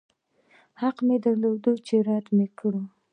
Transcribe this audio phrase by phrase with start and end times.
[0.81, 2.85] حق مې هم درلود چې رد يې کړم.